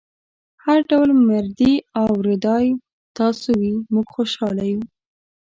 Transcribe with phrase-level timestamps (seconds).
[0.63, 2.65] هر ډول مرضي او رضای
[3.17, 4.81] تاسو وي موږ خوشحاله یو.